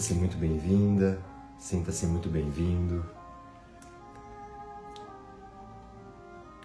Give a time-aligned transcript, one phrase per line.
[0.00, 1.20] Sinta-se muito bem-vinda,
[1.58, 3.04] sinta-se muito bem-vindo.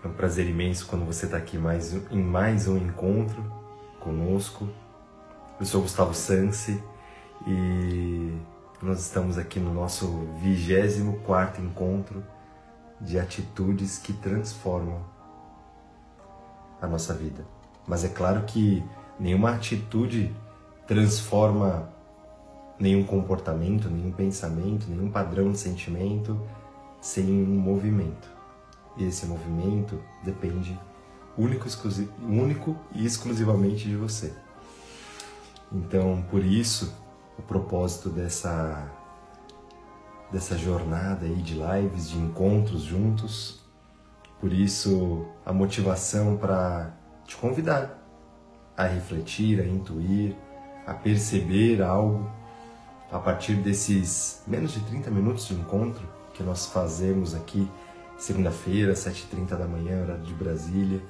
[0.02, 3.44] É um prazer imenso quando você está aqui mais, em mais um encontro
[4.00, 4.70] conosco.
[5.60, 6.82] Eu sou Gustavo Sansi
[7.46, 8.38] e
[8.82, 10.08] nós estamos aqui no nosso
[10.42, 12.24] 24 encontro
[13.02, 15.04] de atitudes que transformam
[16.82, 17.46] a nossa vida.
[17.86, 18.82] Mas é claro que
[19.20, 20.34] nenhuma atitude
[20.88, 21.94] transforma
[22.80, 26.40] nenhum comportamento, nenhum pensamento, nenhum padrão de sentimento
[27.02, 28.30] sem um movimento.
[28.98, 30.78] E esse movimento depende
[31.38, 31.68] único,
[32.22, 34.34] único e exclusivamente de você.
[35.72, 36.94] Então, por isso,
[37.38, 38.92] o propósito dessa
[40.32, 43.62] dessa jornada aí de lives, de encontros juntos.
[44.40, 46.94] Por isso, a motivação para
[47.26, 48.02] te convidar
[48.76, 50.36] a refletir, a intuir,
[50.86, 52.30] a perceber algo
[53.12, 57.70] a partir desses menos de 30 minutos de encontro que nós fazemos aqui
[58.18, 61.02] segunda-feira, 7h30 da manhã, horário de Brasília,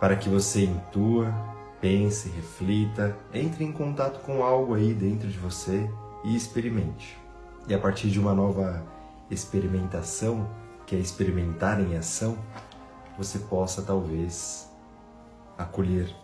[0.00, 1.32] para que você intua,
[1.80, 5.88] pense, reflita, entre em contato com algo aí dentro de você
[6.24, 7.18] e experimente.
[7.66, 8.84] E a partir de uma nova
[9.30, 10.48] experimentação,
[10.86, 12.36] que é experimentar em ação,
[13.16, 14.70] você possa talvez
[15.56, 16.14] acolher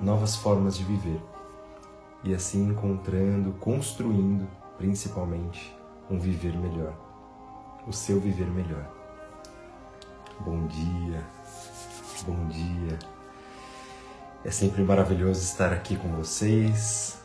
[0.00, 1.29] novas formas de viver
[2.22, 5.74] e assim encontrando, construindo, principalmente,
[6.10, 6.94] um viver melhor,
[7.86, 8.84] o seu viver melhor.
[10.40, 11.22] Bom dia,
[12.26, 12.98] bom dia.
[14.44, 17.18] É sempre maravilhoso estar aqui com vocês.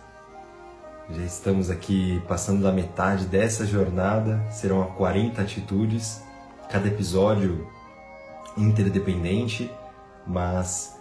[1.10, 6.22] Já estamos aqui passando da metade dessa jornada, serão 40 atitudes,
[6.70, 7.68] cada episódio
[8.58, 9.72] interdependente,
[10.26, 10.95] mas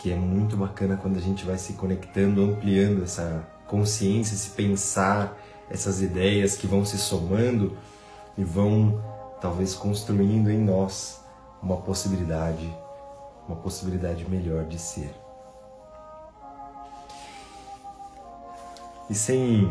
[0.00, 5.38] que é muito bacana quando a gente vai se conectando, ampliando essa consciência, esse pensar,
[5.68, 7.76] essas ideias que vão se somando
[8.36, 9.04] e vão
[9.42, 11.20] talvez construindo em nós
[11.62, 12.74] uma possibilidade,
[13.46, 15.14] uma possibilidade melhor de ser.
[19.10, 19.68] E sem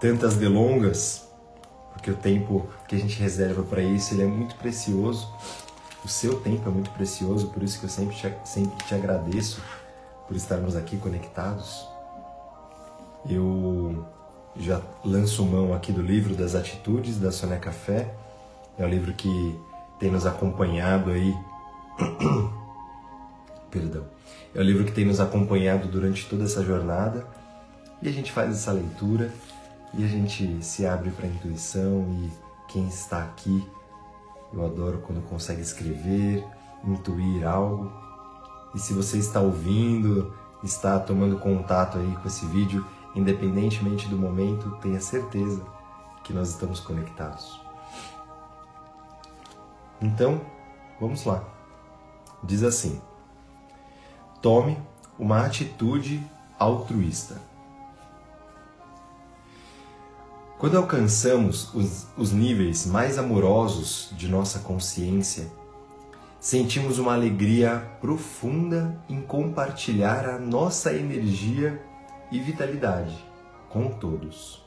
[0.00, 1.28] tantas delongas,
[1.92, 5.30] porque o tempo que a gente reserva para isso ele é muito precioso,
[6.04, 9.60] o seu tempo é muito precioso, por isso que eu sempre te, sempre te agradeço
[10.26, 11.86] por estarmos aqui conectados.
[13.28, 14.06] Eu
[14.56, 18.14] já lanço mão aqui do livro das atitudes da Soné Café.
[18.78, 19.58] É um livro que
[19.98, 21.36] tem nos acompanhado aí.
[23.70, 24.04] Perdão.
[24.54, 27.26] É um livro que tem nos acompanhado durante toda essa jornada.
[28.00, 29.30] E a gente faz essa leitura
[29.92, 32.30] e a gente se abre para a intuição e
[32.72, 33.62] quem está aqui
[34.52, 36.44] eu adoro quando consegue escrever,
[36.84, 37.92] intuir algo.
[38.74, 42.84] E se você está ouvindo, está tomando contato aí com esse vídeo,
[43.14, 45.64] independentemente do momento, tenha certeza
[46.24, 47.60] que nós estamos conectados.
[50.00, 50.40] Então,
[51.00, 51.44] vamos lá.
[52.42, 53.00] Diz assim:
[54.40, 54.78] Tome
[55.18, 56.24] uma atitude
[56.58, 57.49] altruísta.
[60.60, 65.50] Quando alcançamos os, os níveis mais amorosos de nossa consciência,
[66.38, 71.80] sentimos uma alegria profunda em compartilhar a nossa energia
[72.30, 73.16] e vitalidade
[73.70, 74.62] com todos.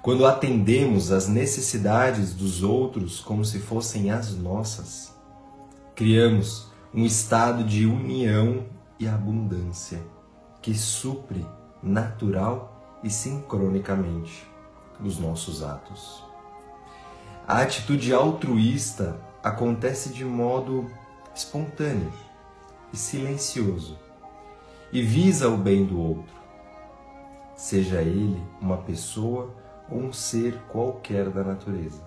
[0.00, 5.14] Quando atendemos às necessidades dos outros como se fossem as nossas,
[5.94, 8.64] criamos um estado de união
[8.98, 10.00] e abundância
[10.62, 11.44] que supre
[11.82, 14.49] natural e sincronicamente
[15.00, 16.24] nos nossos atos.
[17.46, 20.90] A atitude altruísta acontece de modo
[21.34, 22.12] espontâneo
[22.92, 23.98] e silencioso
[24.92, 26.34] e visa o bem do outro,
[27.56, 29.54] seja ele uma pessoa
[29.88, 32.02] ou um ser qualquer da natureza.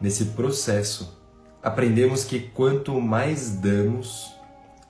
[0.00, 1.18] Nesse processo,
[1.62, 4.32] aprendemos que quanto mais damos,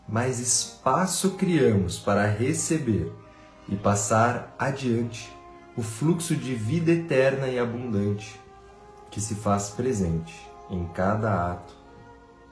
[0.06, 3.12] mais espaço criamos para receber
[3.68, 5.37] e passar adiante
[5.78, 8.40] o fluxo de vida eterna e abundante
[9.12, 10.34] que se faz presente
[10.68, 11.72] em cada ato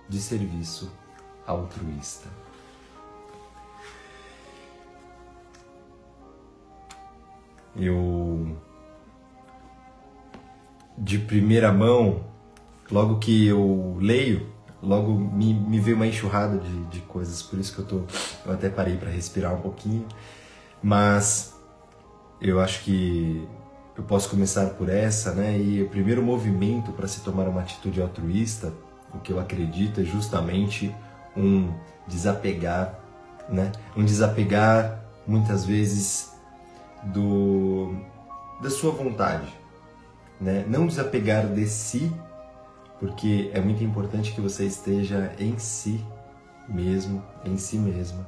[0.09, 0.93] de serviço
[1.45, 2.29] altruísta.
[7.75, 8.57] Eu,
[10.97, 12.25] de primeira mão,
[12.89, 14.49] logo que eu leio,
[14.81, 18.03] logo me, me veio uma enxurrada de, de coisas, por isso que eu, tô,
[18.47, 20.07] eu até parei para respirar um pouquinho,
[20.81, 21.56] mas
[22.41, 23.47] eu acho que
[23.97, 25.59] eu posso começar por essa, né?
[25.59, 28.73] E o primeiro movimento para se tomar uma atitude altruísta,
[29.15, 30.95] o que eu acredito é justamente
[31.37, 31.73] um
[32.07, 33.07] desapegar
[33.49, 33.73] né?
[33.97, 36.33] Um desapegar muitas vezes
[37.05, 37.95] do
[38.61, 39.53] da sua vontade,
[40.41, 40.65] né?
[40.67, 42.11] Não desapegar de si,
[42.99, 46.05] porque é muito importante que você esteja em si
[46.69, 48.27] mesmo, em si mesma,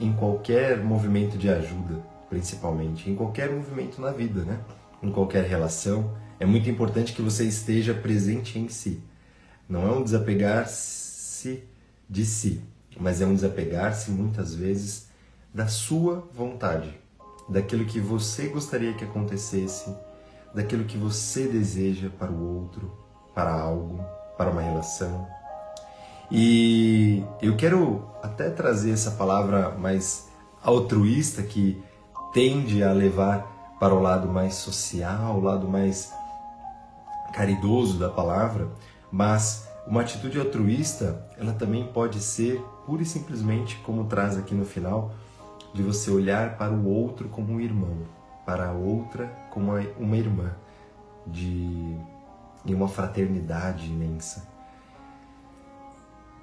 [0.00, 4.60] em qualquer movimento de ajuda, principalmente, em qualquer movimento na vida, né?
[5.02, 9.02] Em qualquer relação, é muito importante que você esteja presente em si.
[9.68, 11.64] Não é um desapegar-se
[12.08, 12.62] de si,
[12.98, 15.08] mas é um desapegar-se muitas vezes
[15.52, 16.98] da sua vontade,
[17.48, 19.94] daquilo que você gostaria que acontecesse,
[20.54, 22.92] daquilo que você deseja para o outro,
[23.34, 24.04] para algo,
[24.36, 25.26] para uma relação.
[26.30, 30.28] E eu quero até trazer essa palavra mais
[30.62, 31.82] altruísta que
[32.32, 36.12] tende a levar para o lado mais social, o lado mais
[37.32, 38.68] caridoso da palavra,
[39.10, 44.64] mas uma atitude altruísta, ela também pode ser pura e simplesmente, como traz aqui no
[44.64, 45.12] final,
[45.72, 47.98] de você olhar para o outro como um irmão,
[48.44, 50.52] para a outra como uma irmã,
[51.26, 51.96] de
[52.66, 54.46] em uma fraternidade imensa.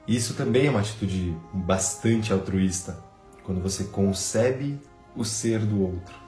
[0.08, 3.04] Isso também é uma atitude bastante altruísta,
[3.44, 4.80] quando você concebe
[5.16, 6.26] o ser do outro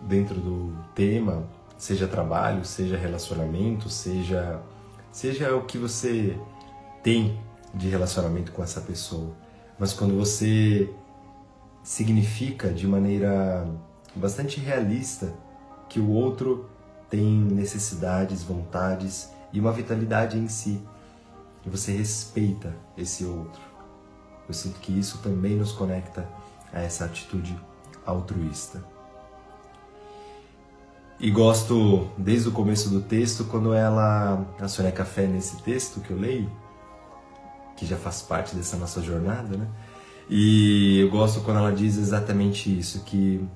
[0.00, 4.60] dentro do tema, seja trabalho, seja relacionamento, seja
[5.10, 6.38] seja o que você
[7.02, 7.40] tem
[7.72, 9.34] de relacionamento com essa pessoa.
[9.78, 10.92] Mas quando você
[11.82, 13.66] significa de maneira
[14.14, 15.32] bastante realista
[15.88, 16.68] que o outro
[17.08, 20.82] tem necessidades, vontades e uma vitalidade em si,
[21.64, 23.60] e você respeita esse outro.
[24.48, 26.28] Eu sinto que isso também nos conecta
[26.72, 27.58] a essa atitude
[28.06, 28.82] altruísta.
[31.18, 36.10] E gosto desde o começo do texto, quando ela, a Sônia Café, nesse texto que
[36.10, 36.50] eu leio,
[37.74, 39.66] que já faz parte dessa nossa jornada, né?
[40.28, 43.46] E eu gosto quando ela diz exatamente isso, que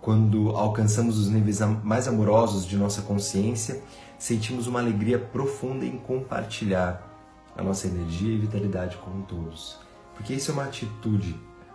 [0.00, 3.82] quando alcançamos os níveis mais amorosos de nossa consciência,
[4.18, 7.04] sentimos uma alegria profunda em compartilhar
[7.56, 9.78] a nossa energia e vitalidade com todos.
[10.14, 11.34] Porque isso é uma atitude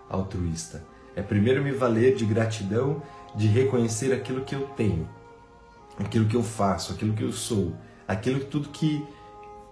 [0.10, 0.93] altruísta.
[1.16, 3.02] É primeiro me valer de gratidão
[3.36, 5.08] de reconhecer aquilo que eu tenho,
[6.00, 7.74] aquilo que eu faço, aquilo que eu sou,
[8.08, 9.06] aquilo tudo que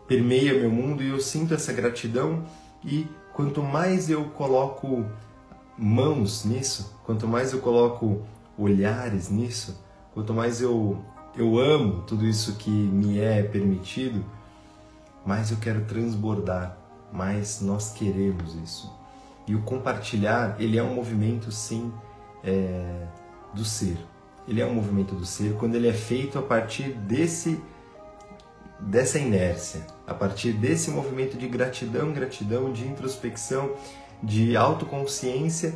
[0.08, 2.44] permeia meu mundo e eu sinto essa gratidão
[2.84, 5.06] e quanto mais eu coloco
[5.78, 8.26] mãos nisso, quanto mais eu coloco
[8.58, 9.80] olhares nisso,
[10.14, 11.04] quanto mais eu
[11.34, 14.26] eu amo tudo isso que me é permitido,
[15.26, 16.78] mais eu quero transbordar,
[17.14, 18.92] mais nós queremos isso.
[19.48, 21.92] E o compartilhar, ele é um movimento sim
[22.44, 23.08] é,
[23.54, 23.98] do ser.
[24.48, 27.62] Ele é um movimento do ser quando ele é feito a partir desse
[28.80, 33.76] dessa inércia, a partir desse movimento de gratidão, gratidão, de introspecção,
[34.24, 35.76] de autoconsciência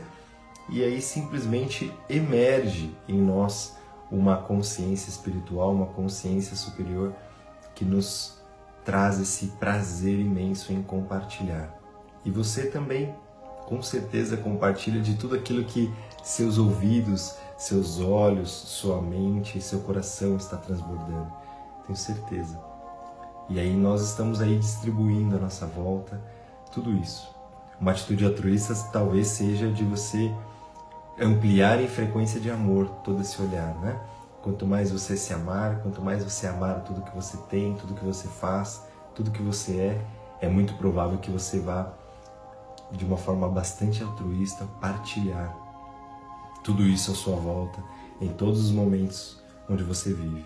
[0.70, 3.78] e aí simplesmente emerge em nós
[4.12, 7.14] uma consciência espiritual, uma consciência superior
[7.76, 8.42] que nos
[8.84, 11.76] traz esse prazer imenso em compartilhar.
[12.24, 13.14] E você também,
[13.66, 15.92] com certeza, compartilha de tudo aquilo que
[16.24, 21.32] seus ouvidos, seus olhos, sua mente, seu coração está transbordando.
[21.86, 22.60] Tenho certeza.
[23.50, 26.20] E aí nós estamos aí distribuindo à nossa volta
[26.72, 27.34] tudo isso.
[27.80, 30.34] Uma atitude altruísta talvez seja de você
[31.20, 34.00] ampliar em frequência de amor todo esse olhar, né?
[34.42, 38.06] Quanto mais você se amar, quanto mais você amar tudo que você tem, tudo que
[38.06, 40.02] você faz, tudo que você é,
[40.42, 41.92] é muito provável que você vá
[42.92, 45.56] de uma forma bastante altruísta partilhar
[46.64, 47.84] tudo isso à sua volta,
[48.20, 49.40] em todos os momentos
[49.70, 50.46] onde você vive.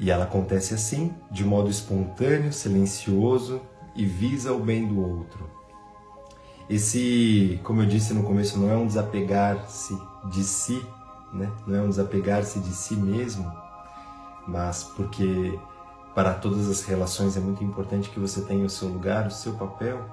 [0.00, 3.60] E ela acontece assim, de modo espontâneo, silencioso
[3.94, 5.50] e visa o bem do outro.
[6.70, 9.98] Esse, como eu disse no começo, não é um desapegar-se
[10.30, 10.80] de si,
[11.32, 11.50] né?
[11.66, 13.50] não é um desapegar-se de si mesmo,
[14.46, 15.58] mas porque
[16.14, 19.54] para todas as relações é muito importante que você tenha o seu lugar, o seu
[19.54, 20.04] papel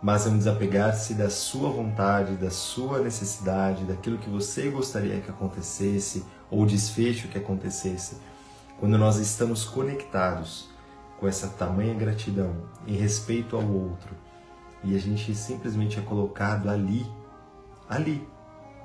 [0.00, 5.30] mas é um desapegar-se da sua vontade, da sua necessidade, daquilo que você gostaria que
[5.30, 8.16] acontecesse ou desfecho que acontecesse.
[8.78, 10.68] Quando nós estamos conectados
[11.18, 12.54] com essa tamanha gratidão
[12.86, 14.14] em respeito ao outro
[14.84, 17.04] e a gente simplesmente é colocado ali,
[17.88, 18.26] ali,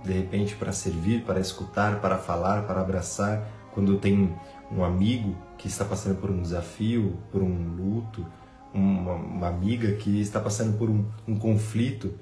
[0.04, 4.36] de repente para servir, para escutar, para falar, para abraçar, quando tem
[4.72, 8.26] um amigo que está passando por um desafio, por um luto,
[8.74, 12.14] uma, uma amiga que está passando por um, um conflito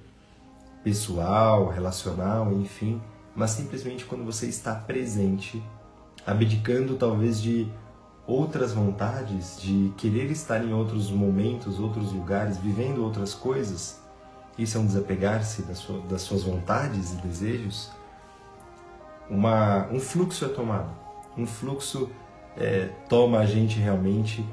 [0.83, 3.01] pessoal, relacional, enfim,
[3.35, 5.63] mas simplesmente quando você está presente,
[6.25, 7.71] abdicando talvez de
[8.27, 13.99] outras vontades, de querer estar em outros momentos, outros lugares, vivendo outras coisas,
[14.57, 17.89] Isso é um desapegar-se das, sua, das suas vontades e desejos.
[19.29, 21.00] Uma, um fluxo é tomado.
[21.37, 22.09] Um fluxo
[22.57, 24.45] é, toma a gente realmente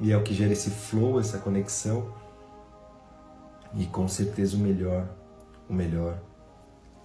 [0.00, 2.12] e é o que gera esse flow, essa conexão.
[3.74, 5.08] E com certeza o melhor,
[5.68, 6.18] o melhor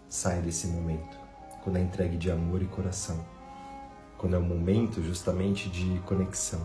[0.08, 1.18] sai desse momento,
[1.64, 3.26] quando é entregue de amor e coração,
[4.18, 6.62] quando é um momento justamente de conexão.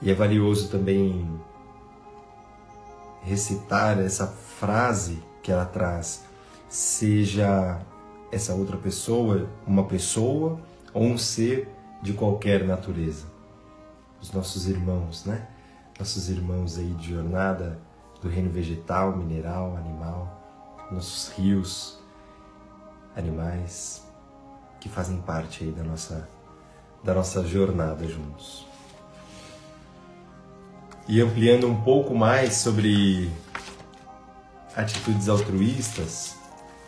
[0.00, 1.28] E é valioso também
[3.22, 6.24] recitar essa frase que ela traz,
[6.68, 7.80] seja
[8.30, 10.58] essa outra pessoa uma pessoa
[10.92, 11.68] ou um ser
[12.02, 13.26] de qualquer natureza.
[14.20, 15.48] Os nossos irmãos, né?
[15.98, 17.78] Nossos irmãos aí de jornada
[18.20, 21.98] do reino vegetal, mineral, animal, nossos rios,
[23.16, 24.06] animais
[24.80, 26.28] que fazem parte aí da nossa
[27.02, 28.66] da nossa jornada juntos.
[31.06, 33.30] E ampliando um pouco mais sobre
[34.76, 36.36] atitudes altruístas,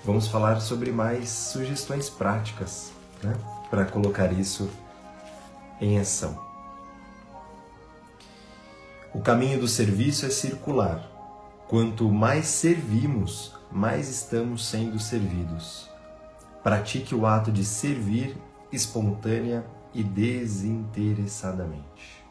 [0.04, 2.92] vamos falar sobre mais sugestões práticas,
[3.22, 3.36] né?
[3.68, 4.70] Para colocar isso
[5.80, 6.38] em ação.
[9.12, 11.08] O caminho do serviço é circular.
[11.68, 15.88] Quanto mais servimos, mais estamos sendo servidos.
[16.62, 18.34] Pratique o ato de servir
[18.72, 19.64] espontânea
[19.94, 22.24] e desinteressadamente.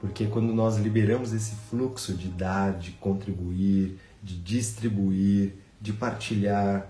[0.00, 6.86] Porque quando nós liberamos esse fluxo de dar, de contribuir, de distribuir, de partilhar,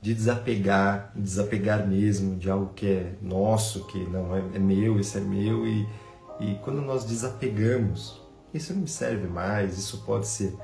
[0.00, 5.18] de desapegar, desapegar mesmo de algo que é nosso, que não é, é meu, isso
[5.18, 5.86] é meu e,
[6.40, 8.20] e quando nós desapegamos,
[8.54, 10.56] isso não me serve mais, isso pode ser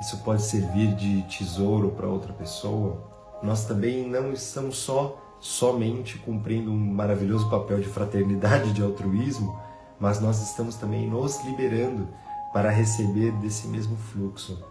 [0.00, 3.06] isso pode servir de tesouro para outra pessoa.
[3.42, 9.60] Nós também não estamos só somente cumprindo um maravilhoso papel de fraternidade, de altruísmo,
[9.98, 12.08] mas nós estamos também nos liberando
[12.50, 14.64] para receber desse mesmo fluxo.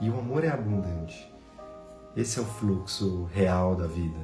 [0.00, 1.31] E o amor é abundante.
[2.16, 4.18] Esse é o fluxo real da vida.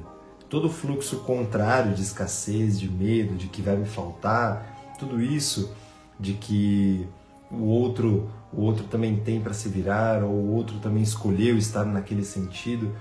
[0.47, 5.73] Todo fluxo contrário de escassez, de medo, de que vai me faltar, tudo isso
[6.19, 7.07] de que
[7.49, 11.85] o outro, o outro também tem para se virar, ou o outro também escolheu estar
[11.85, 12.95] naquele sentido.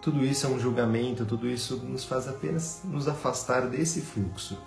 [0.00, 4.58] Tudo isso é um julgamento, tudo isso nos faz apenas nos afastar desse fluxo.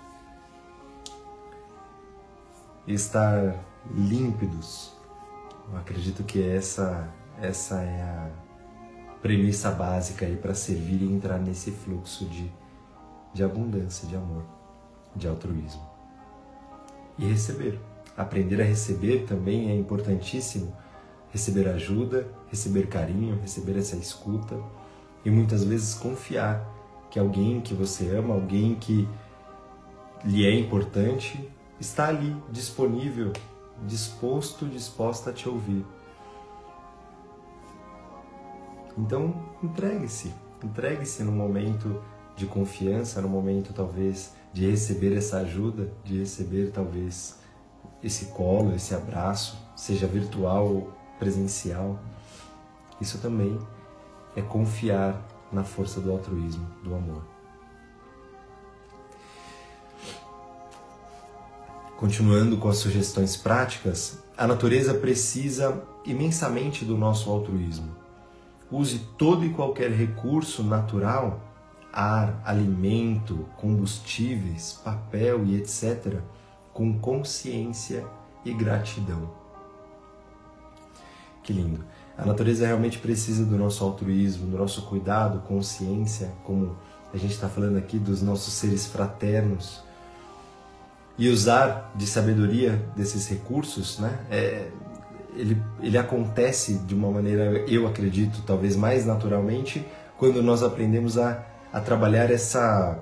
[2.86, 3.62] Estar
[3.94, 4.92] límpidos.
[5.70, 7.08] Eu acredito que essa
[7.40, 8.49] essa é a
[9.22, 12.50] premissa básica aí para servir e entrar nesse fluxo de,
[13.34, 14.44] de abundância, de amor,
[15.14, 15.82] de altruísmo.
[17.18, 17.78] E receber.
[18.16, 20.74] Aprender a receber também é importantíssimo.
[21.30, 24.58] Receber ajuda, receber carinho, receber essa escuta
[25.24, 26.66] e muitas vezes confiar
[27.10, 29.08] que alguém que você ama, alguém que
[30.24, 31.48] lhe é importante,
[31.78, 33.32] está ali, disponível,
[33.86, 35.84] disposto, disposta a te ouvir
[39.00, 40.32] então, entregue-se.
[40.62, 42.02] Entregue-se no momento
[42.36, 47.38] de confiança, no momento talvez de receber essa ajuda, de receber talvez
[48.02, 51.98] esse colo, esse abraço, seja virtual ou presencial.
[53.00, 53.58] Isso também
[54.36, 57.22] é confiar na força do altruísmo, do amor.
[61.96, 67.99] Continuando com as sugestões práticas, a natureza precisa imensamente do nosso altruísmo
[68.70, 71.40] use todo e qualquer recurso natural,
[71.92, 76.20] ar, alimento, combustíveis, papel e etc.,
[76.72, 78.04] com consciência
[78.44, 79.30] e gratidão.
[81.42, 81.84] Que lindo!
[82.16, 86.76] A natureza realmente precisa do nosso altruísmo, do nosso cuidado, consciência, como
[87.12, 89.82] a gente está falando aqui dos nossos seres fraternos.
[91.16, 94.70] E usar de sabedoria desses recursos né, é,
[95.34, 99.86] ele, ele acontece de uma maneira, eu acredito, talvez mais naturalmente,
[100.18, 102.98] quando nós aprendemos a, a trabalhar essa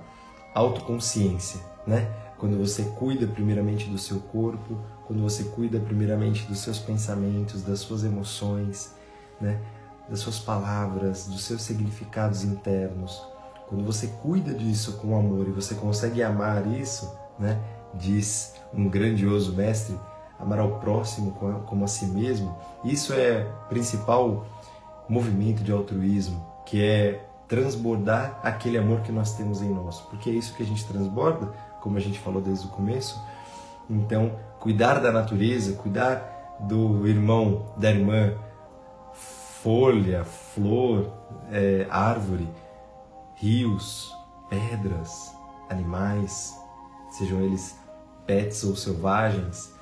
[0.54, 2.08] autoconsciência, né?
[2.38, 7.80] Quando você cuida primeiramente do seu corpo, quando você cuida primeiramente dos seus pensamentos, das
[7.80, 8.94] suas emoções,
[9.40, 9.60] né?
[10.08, 13.20] Das suas palavras, dos seus significados internos.
[13.68, 17.60] Quando você cuida disso com amor e você consegue amar isso, né?
[17.94, 19.98] Diz um grandioso mestre,
[20.38, 21.32] amar ao próximo
[21.66, 24.46] como a si mesmo, isso é principal
[25.08, 30.32] movimento de altruísmo, que é transbordar aquele amor que nós temos em nós, porque é
[30.34, 33.20] isso que a gente transborda, como a gente falou desde o começo.
[33.88, 38.34] Então, cuidar da natureza, cuidar do irmão, da irmã,
[39.62, 41.10] folha, flor,
[41.50, 42.48] é, árvore,
[43.36, 44.14] rios,
[44.50, 45.34] pedras,
[45.70, 46.54] animais,
[47.10, 47.78] sejam eles
[48.26, 49.72] pets ou selvagens,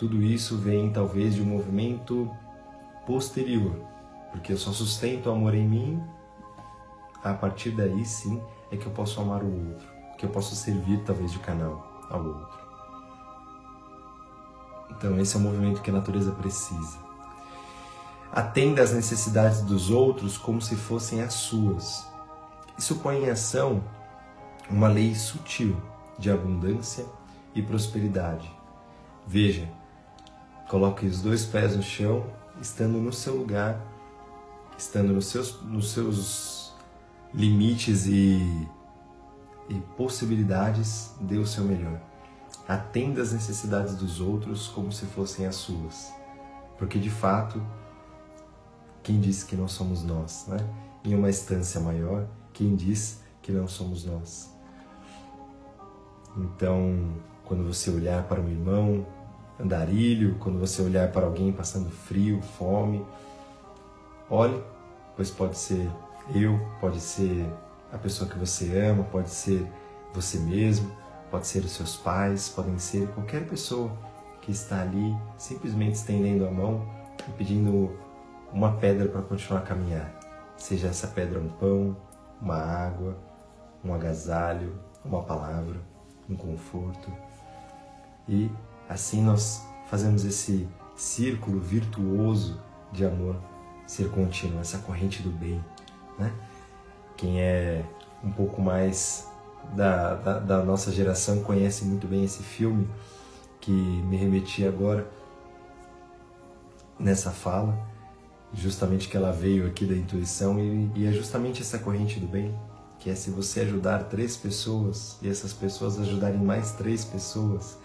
[0.00, 2.30] tudo isso vem talvez de um movimento
[3.06, 3.84] posterior,
[4.30, 6.02] porque eu só sustento o amor em mim,
[7.22, 8.42] a partir daí sim
[8.72, 12.24] é que eu posso amar o outro, que eu posso servir talvez de canal ao
[12.24, 12.58] outro.
[14.92, 16.96] Então esse é o movimento que a natureza precisa.
[18.32, 22.06] Atenda às necessidades dos outros como se fossem as suas.
[22.78, 23.84] Isso põe em ação
[24.70, 25.76] uma lei sutil
[26.18, 27.04] de abundância
[27.54, 28.50] e prosperidade.
[29.26, 29.68] Veja,
[30.70, 32.24] coloque os dois pés no chão,
[32.62, 33.84] estando no seu lugar,
[34.78, 36.72] estando nos seus, nos seus
[37.34, 38.68] limites e,
[39.68, 42.00] e possibilidades, dê o seu melhor.
[42.68, 46.12] Atenda às necessidades dos outros como se fossem as suas.
[46.78, 47.60] Porque de fato,
[49.02, 50.58] quem disse que não somos nós, né?
[51.04, 54.54] Em uma instância maior, quem diz que não somos nós?
[56.36, 57.12] Então,
[57.44, 59.04] quando você olhar para um irmão
[59.60, 63.04] andarilho, quando você olhar para alguém passando frio, fome,
[64.28, 64.62] olhe,
[65.16, 65.90] pois pode ser
[66.34, 67.46] eu, pode ser
[67.92, 69.66] a pessoa que você ama, pode ser
[70.14, 70.90] você mesmo,
[71.30, 73.90] pode ser os seus pais, podem ser qualquer pessoa
[74.40, 76.88] que está ali simplesmente estendendo a mão
[77.28, 77.96] e pedindo
[78.52, 80.12] uma pedra para continuar a caminhar.
[80.56, 81.96] Seja essa pedra um pão,
[82.40, 83.16] uma água,
[83.84, 84.74] um agasalho,
[85.04, 85.90] uma palavra
[86.30, 87.12] um conforto.
[88.28, 88.50] E
[88.90, 93.36] assim nós fazemos esse círculo virtuoso de amor
[93.86, 95.64] ser contínuo, essa corrente do bem.
[96.18, 96.32] Né?
[97.16, 97.84] Quem é
[98.22, 99.28] um pouco mais
[99.74, 102.88] da, da, da, nossa geração conhece muito bem esse filme
[103.60, 105.08] que me remeti agora
[106.98, 107.78] nessa fala,
[108.52, 112.54] justamente que ela veio aqui da intuição e, e é justamente essa corrente do bem
[112.98, 117.78] que é se você ajudar três pessoas e essas pessoas ajudarem mais três pessoas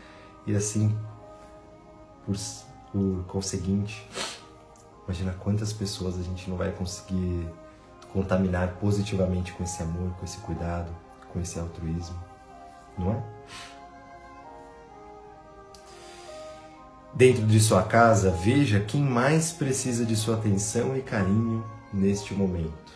[0.46, 0.96] e assim
[2.26, 2.36] por,
[2.92, 4.08] por conseguinte,
[5.06, 7.48] imagina quantas pessoas a gente não vai conseguir
[8.12, 10.90] contaminar positivamente com esse amor, com esse cuidado,
[11.32, 12.18] com esse altruísmo,
[12.98, 13.24] não é?
[17.14, 22.94] Dentro de sua casa, veja quem mais precisa de sua atenção e carinho neste momento.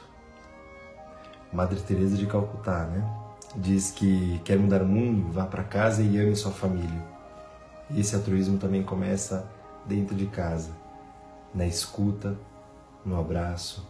[1.53, 3.09] Madre Teresa de Calcutá, né?
[3.55, 7.18] Diz que quer mudar o mundo, vá para casa e ame sua família.
[7.91, 9.49] E esse altruísmo também começa
[9.85, 10.71] dentro de casa,
[11.53, 12.37] na escuta,
[13.05, 13.87] no abraço.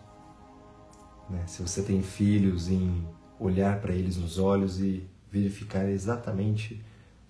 [1.30, 1.44] Né?
[1.48, 3.06] Se você tem filhos, em
[3.40, 6.84] olhar para eles nos olhos e verificar exatamente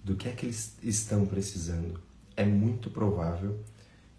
[0.03, 1.99] do que é que eles estão precisando.
[2.35, 3.59] É muito provável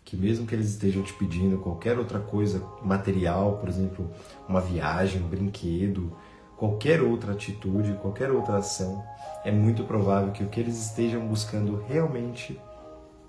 [0.05, 4.11] que mesmo que eles estejam te pedindo qualquer outra coisa material, por exemplo,
[4.49, 6.13] uma viagem, um brinquedo,
[6.61, 9.03] qualquer outra atitude, qualquer outra ação,
[9.43, 12.61] é muito provável que o que eles estejam buscando realmente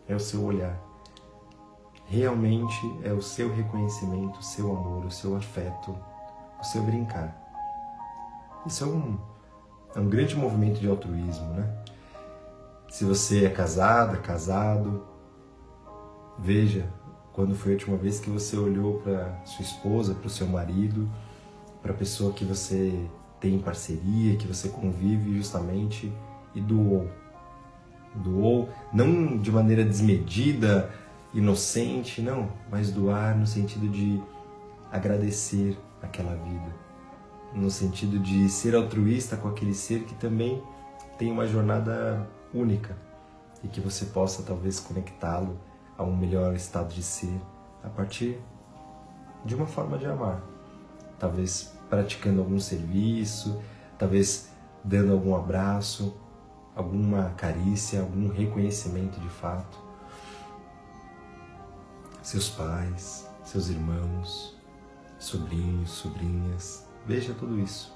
[0.05, 0.77] é o seu olhar.
[2.07, 5.97] Realmente é o seu reconhecimento, o seu amor, o seu afeto,
[6.59, 7.33] o seu brincar.
[8.67, 9.17] Isso é um,
[9.95, 11.73] é um grande movimento de altruísmo, né?
[12.89, 15.07] Se você é casada, casado,
[16.37, 16.91] Veja
[17.33, 21.09] quando foi a última vez que você olhou para sua esposa, para o seu marido,
[21.81, 23.07] para a pessoa que você
[23.41, 26.13] tem parceria, que você convive justamente
[26.55, 27.09] e doou.
[28.15, 30.93] Doou não de maneira desmedida,
[31.33, 34.21] inocente, não, mas doar no sentido de
[34.91, 36.75] agradecer aquela vida,
[37.53, 40.61] no sentido de ser altruísta com aquele ser que também
[41.17, 42.95] tem uma jornada única
[43.63, 45.57] e que você possa talvez conectá-lo
[45.97, 47.39] a um melhor estado de ser
[47.83, 48.39] a partir
[49.45, 50.41] de uma forma de amar.
[51.17, 53.61] Talvez praticando algum serviço,
[53.99, 54.49] talvez
[54.81, 56.15] dando algum abraço,
[56.73, 59.77] alguma carícia, algum reconhecimento de fato.
[62.23, 64.57] Seus pais, seus irmãos,
[65.19, 67.93] sobrinhos, sobrinhas, veja tudo isso.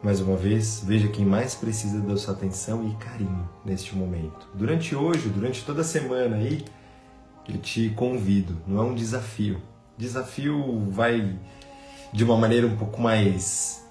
[0.00, 4.48] Mais uma vez, veja quem mais precisa da sua atenção e carinho neste momento.
[4.54, 6.64] Durante hoje, durante toda a semana aí,
[7.48, 9.60] eu te convido, não é um desafio.
[9.98, 11.38] Desafio vai
[12.12, 13.84] de uma maneira um pouco mais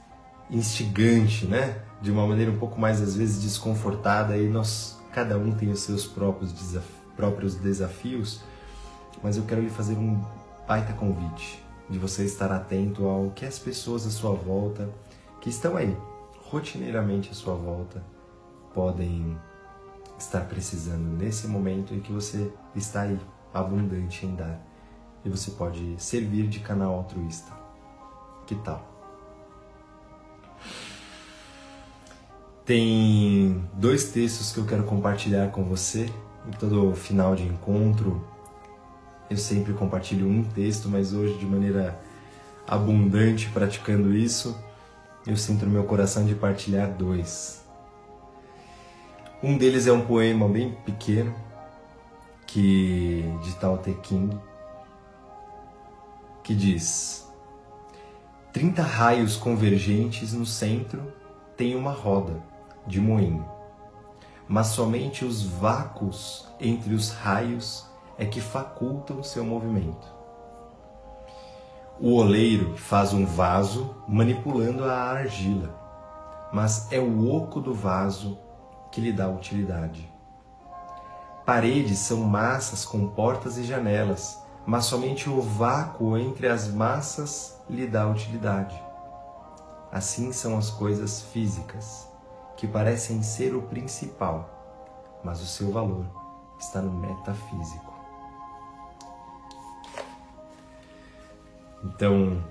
[0.50, 1.82] instigante, né?
[2.02, 5.80] De uma maneira um pouco mais às vezes desconfortada e nós cada um tem os
[5.82, 8.42] seus próprios, desaf próprios desafios,
[9.22, 10.24] mas eu quero lhe fazer um
[10.68, 14.90] baita convite de você estar atento ao que as pessoas à sua volta
[15.42, 15.96] que estão aí,
[16.50, 18.02] rotineiramente à sua volta,
[18.74, 19.38] podem
[20.18, 23.20] estar precisando nesse momento em que você está aí,
[23.54, 24.60] abundante em dar.
[25.26, 27.61] E você pode servir de canal altruísta.
[28.52, 28.86] Que tal?
[32.66, 36.10] Tem dois textos que eu quero compartilhar com você
[36.46, 38.22] em todo final de encontro,
[39.30, 41.98] eu sempre compartilho um texto, mas hoje de maneira
[42.68, 44.62] abundante praticando isso,
[45.26, 47.64] eu sinto no meu coração de partilhar dois.
[49.42, 51.34] Um deles é um poema bem pequeno,
[52.46, 54.38] que de Tao Te King,
[56.44, 57.31] que diz:
[58.54, 61.14] 30 raios convergentes no centro
[61.56, 62.44] têm uma roda
[62.86, 63.46] de moinho,
[64.46, 70.06] mas somente os vácuos entre os raios é que facultam seu movimento.
[71.98, 78.38] O oleiro faz um vaso manipulando a argila, mas é o oco do vaso
[78.92, 80.12] que lhe dá utilidade.
[81.46, 87.88] Paredes são massas com portas e janelas, mas somente o vácuo entre as massas lhe
[87.88, 88.80] dá utilidade.
[89.92, 92.08] Assim são as coisas físicas,
[92.56, 96.06] que parecem ser o principal, mas o seu valor
[96.60, 97.92] está no metafísico.
[101.84, 102.42] Então,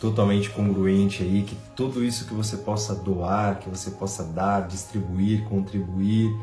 [0.00, 5.48] totalmente congruente aí que tudo isso que você possa doar, que você possa dar, distribuir,
[5.48, 6.36] contribuir,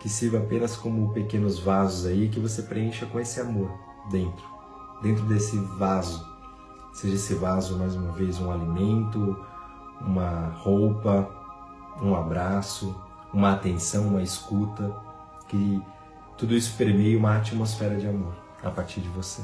[0.00, 4.46] que sirva apenas como pequenos vasos aí que você preencha com esse amor dentro,
[5.02, 6.28] dentro desse vaso.
[6.92, 9.36] Seja esse vaso mais uma vez um alimento,
[10.00, 11.28] uma roupa,
[12.02, 12.94] um abraço,
[13.32, 14.94] uma atenção, uma escuta,
[15.48, 15.82] que
[16.36, 18.32] tudo isso permeie uma atmosfera de amor
[18.62, 19.42] a partir de você.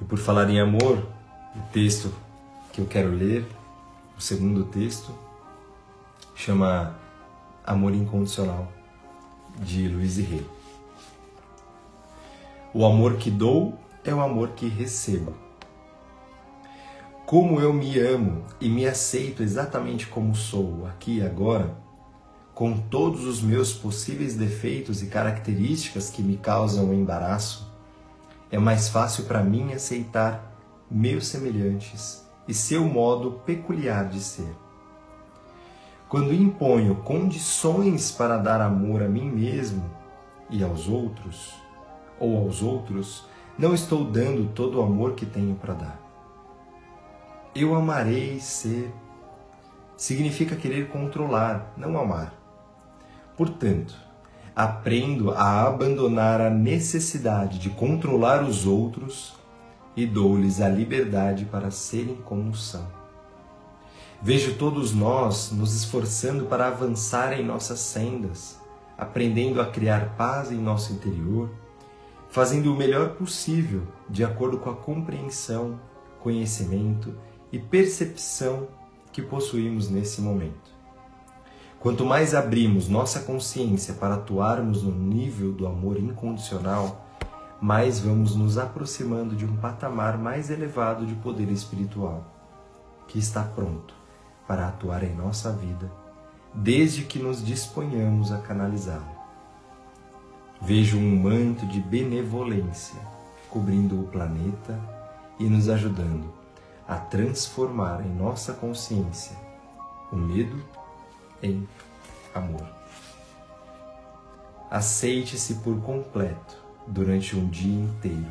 [0.00, 0.98] E por falar em amor,
[1.56, 2.12] o texto
[2.72, 3.44] que eu quero ler,
[4.16, 5.12] o segundo texto,
[6.34, 6.94] chama
[7.66, 8.68] Amor Incondicional,
[9.60, 10.57] de Luiz Rey.
[12.78, 15.34] O amor que dou é o amor que recebo.
[17.26, 21.76] Como eu me amo e me aceito exatamente como sou, aqui e agora,
[22.54, 27.68] com todos os meus possíveis defeitos e características que me causam embaraço,
[28.48, 30.56] é mais fácil para mim aceitar
[30.88, 34.54] meus semelhantes e seu modo peculiar de ser.
[36.08, 39.82] Quando imponho condições para dar amor a mim mesmo
[40.48, 41.57] e aos outros,
[42.18, 43.26] ou aos outros,
[43.58, 46.00] não estou dando todo o amor que tenho para dar.
[47.54, 48.92] Eu amarei ser
[49.98, 52.32] significa querer controlar, não amar.
[53.36, 53.94] Portanto,
[54.54, 59.34] aprendo a abandonar a necessidade de controlar os outros
[59.96, 62.86] e dou-lhes a liberdade para serem como são.
[64.22, 68.60] Vejo todos nós nos esforçando para avançar em nossas sendas,
[68.96, 71.50] aprendendo a criar paz em nosso interior,
[72.28, 75.80] fazendo o melhor possível de acordo com a compreensão,
[76.20, 77.14] conhecimento
[77.50, 78.68] e percepção
[79.12, 80.76] que possuímos nesse momento.
[81.80, 87.06] Quanto mais abrimos nossa consciência para atuarmos no nível do amor incondicional,
[87.60, 92.24] mais vamos nos aproximando de um patamar mais elevado de poder espiritual,
[93.06, 93.94] que está pronto
[94.46, 95.90] para atuar em nossa vida,
[96.54, 99.17] desde que nos disponhamos a canalizá-lo.
[100.60, 103.00] Vejo um manto de benevolência
[103.48, 104.78] cobrindo o planeta
[105.38, 106.32] e nos ajudando
[106.86, 109.36] a transformar em nossa consciência
[110.10, 110.62] o medo
[111.42, 111.66] em
[112.34, 112.66] amor.
[114.70, 118.30] Aceite-se por completo durante um dia inteiro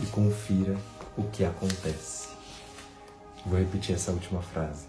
[0.00, 0.76] e confira
[1.16, 2.28] o que acontece.
[3.44, 4.86] Vou repetir essa última frase.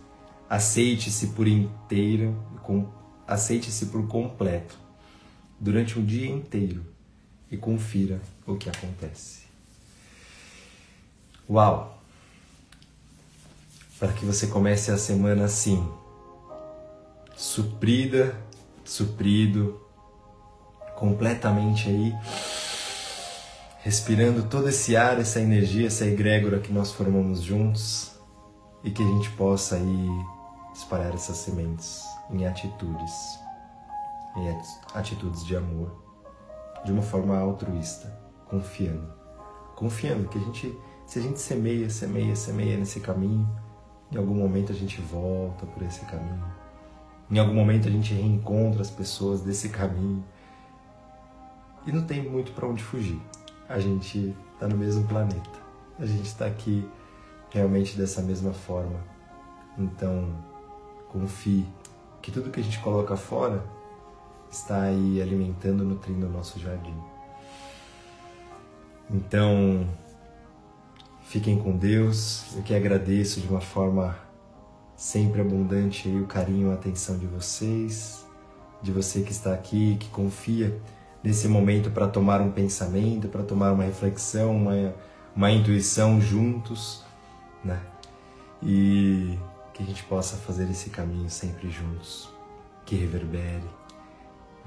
[0.47, 2.35] Aceite-se por inteiro,
[3.27, 4.88] aceite-se por completo
[5.59, 6.85] durante um dia inteiro
[7.51, 9.43] e confira o que acontece.
[11.49, 11.99] Uau!
[13.99, 15.85] Para que você comece a semana assim,
[17.35, 18.39] suprida,
[18.85, 19.81] suprido,
[20.95, 22.13] completamente aí,
[23.81, 28.11] respirando todo esse ar, essa energia, essa egrégora que nós formamos juntos
[28.83, 30.07] e que a gente possa aí
[30.73, 33.11] espalhar essas sementes em atitudes,
[34.39, 34.61] em
[34.93, 35.91] atitudes de amor,
[36.85, 38.11] de uma forma altruísta,
[38.47, 39.07] confiando.
[39.75, 43.47] Confiando que a gente, se a gente semeia, semeia, semeia nesse caminho,
[44.11, 46.43] em algum momento a gente volta por esse caminho.
[47.29, 50.23] Em algum momento a gente reencontra as pessoas desse caminho.
[51.85, 53.21] E não tem muito para onde fugir.
[53.67, 55.49] A gente está no mesmo planeta.
[55.99, 56.87] A gente está aqui
[57.51, 58.99] realmente dessa mesma forma.
[59.77, 60.33] Então,
[61.09, 61.65] Confie
[62.21, 63.63] que tudo que a gente coloca fora
[64.51, 66.95] está aí alimentando, nutrindo o nosso jardim.
[69.09, 69.87] Então,
[71.23, 72.55] fiquem com Deus.
[72.55, 74.17] Eu que agradeço de uma forma
[74.95, 78.25] sempre abundante aí o carinho a atenção de vocês.
[78.81, 80.79] de você que está aqui, que confia
[81.23, 84.93] nesse momento para tomar um pensamento, para tomar uma reflexão, uma,
[85.35, 87.03] uma intuição juntos,
[87.63, 87.79] né?
[88.63, 89.37] E
[89.73, 92.29] que a gente possa fazer esse caminho sempre juntos,
[92.85, 93.78] que reverbere.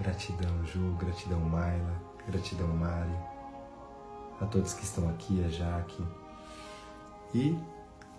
[0.02, 1.94] Gratidão, Ju, gratidão, Maila,
[2.26, 3.14] gratidão, Mari,
[4.40, 6.02] a todos que estão aqui, a Jaque.
[7.32, 7.56] E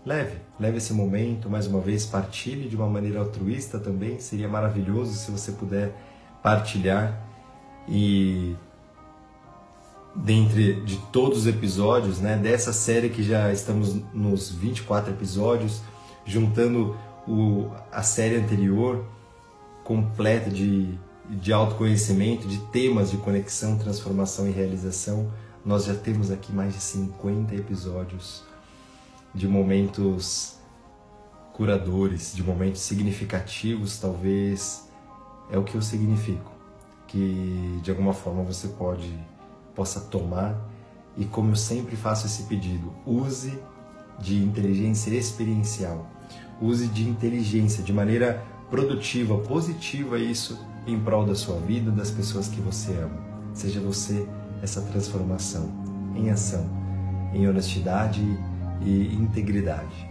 [0.06, 4.18] leve, leve esse momento, mais uma vez, partilhe de uma maneira altruísta também.
[4.22, 5.94] Seria maravilhoso se você puder
[6.42, 7.22] partilhar
[7.86, 8.56] e
[10.16, 15.82] dentre de todos os episódios, né, dessa série que já estamos nos 24 episódios,
[16.26, 16.96] juntando
[17.28, 19.06] o, a série anterior
[19.84, 20.98] completa de,
[21.30, 25.32] de autoconhecimento, de temas de conexão, transformação e realização,
[25.66, 28.44] nós já temos aqui mais de 50 episódios
[29.34, 30.58] de momentos
[31.54, 34.90] curadores, de momentos significativos, talvez
[35.50, 36.52] é o que eu significo,
[37.08, 39.18] que de alguma forma você pode
[39.74, 40.56] possa tomar.
[41.16, 43.58] E como eu sempre faço esse pedido, use
[44.20, 46.08] de inteligência experiencial,
[46.60, 52.48] use de inteligência de maneira produtiva, positiva isso em prol da sua vida, das pessoas
[52.48, 53.22] que você ama.
[53.54, 54.28] Seja você
[54.62, 55.70] essa transformação
[56.16, 56.66] em ação,
[57.34, 58.22] em honestidade
[58.82, 60.10] e integridade.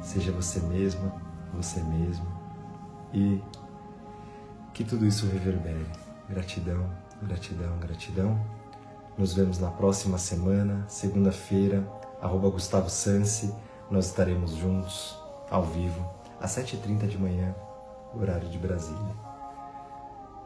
[0.00, 1.12] Seja você mesma,
[1.54, 2.38] você mesmo
[3.12, 3.40] e
[4.72, 5.86] que tudo isso reverbere.
[6.28, 6.88] Gratidão,
[7.22, 8.40] gratidão, gratidão.
[9.16, 11.86] Nos vemos na próxima semana, segunda-feira,
[12.20, 13.52] arroba Gustavo Sansi.
[13.90, 15.18] Nós estaremos juntos,
[15.50, 16.06] ao vivo,
[16.40, 17.54] às 7h30 de manhã,
[18.14, 19.27] horário de Brasília.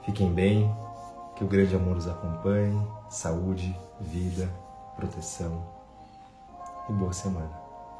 [0.02, 0.74] Fiquem bem,
[1.36, 4.48] que o grande amor os acompanhe, saúde, vida,
[4.96, 5.62] proteção
[6.88, 7.50] e boa semana.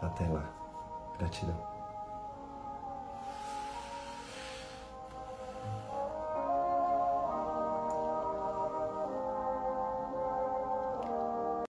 [0.01, 0.45] Até lá.
[1.19, 1.72] Gratidão.